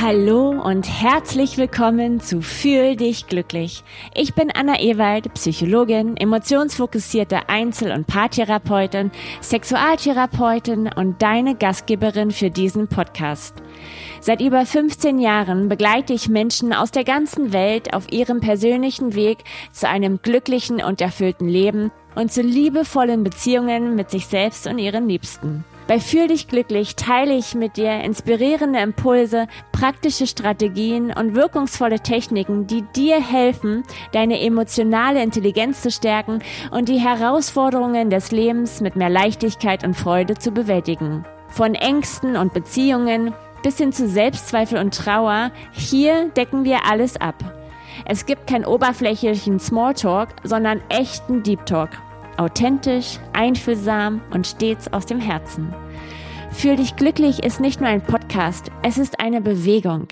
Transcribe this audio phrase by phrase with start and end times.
[0.00, 3.84] Hallo und herzlich willkommen zu Fühl dich glücklich.
[4.14, 12.88] Ich bin Anna Ewald, Psychologin, emotionsfokussierte Einzel- und Paartherapeutin, Sexualtherapeutin und deine Gastgeberin für diesen
[12.88, 13.62] Podcast.
[14.20, 19.38] Seit über 15 Jahren begleite ich Menschen aus der ganzen Welt auf ihrem persönlichen Weg
[19.72, 25.06] zu einem glücklichen und erfüllten Leben und zu liebevollen Beziehungen mit sich selbst und ihren
[25.06, 25.64] Liebsten.
[25.88, 32.68] Bei Fühl dich glücklich teile ich mit dir inspirierende Impulse, praktische Strategien und wirkungsvolle Techniken,
[32.68, 33.82] die dir helfen,
[34.12, 36.38] deine emotionale Intelligenz zu stärken
[36.70, 41.24] und die Herausforderungen des Lebens mit mehr Leichtigkeit und Freude zu bewältigen.
[41.48, 47.34] Von Ängsten und Beziehungen bis hin zu Selbstzweifel und Trauer, hier decken wir alles ab.
[48.04, 51.90] Es gibt keinen oberflächlichen Smalltalk, sondern echten Deep Talk
[52.38, 55.74] authentisch, einfühlsam und stets aus dem Herzen.
[56.50, 60.08] Fühl dich glücklich ist nicht nur ein Podcast, es ist eine Bewegung.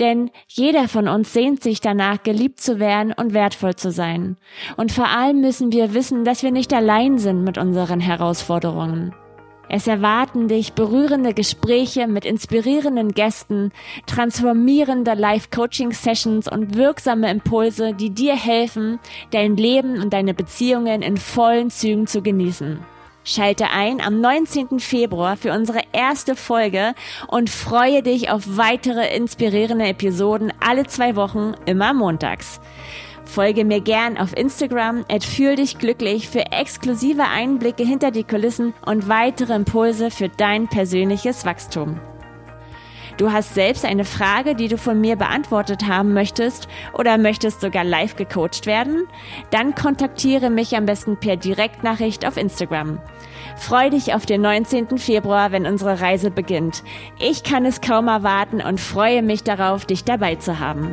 [0.00, 4.36] Denn jeder von uns sehnt sich danach, geliebt zu werden und wertvoll zu sein.
[4.76, 9.14] Und vor allem müssen wir wissen, dass wir nicht allein sind mit unseren Herausforderungen.
[9.70, 13.70] Es erwarten dich berührende Gespräche mit inspirierenden Gästen,
[14.06, 18.98] transformierende Live-Coaching-Sessions und wirksame Impulse, die dir helfen,
[19.30, 22.78] dein Leben und deine Beziehungen in vollen Zügen zu genießen.
[23.24, 24.80] Schalte ein am 19.
[24.80, 26.94] Februar für unsere erste Folge
[27.26, 32.58] und freue dich auf weitere inspirierende Episoden alle zwei Wochen, immer montags.
[33.28, 39.06] Folge mir gern auf Instagram fühl dich glücklich für exklusive Einblicke hinter die Kulissen und
[39.08, 42.00] weitere Impulse für dein persönliches Wachstum.
[43.18, 47.84] Du hast selbst eine Frage, die du von mir beantwortet haben möchtest oder möchtest sogar
[47.84, 49.06] live gecoacht werden?
[49.50, 52.98] Dann kontaktiere mich am besten per Direktnachricht auf Instagram.
[53.56, 54.96] Freu dich auf den 19.
[54.96, 56.82] Februar, wenn unsere Reise beginnt.
[57.18, 60.92] Ich kann es kaum erwarten und freue mich darauf, dich dabei zu haben.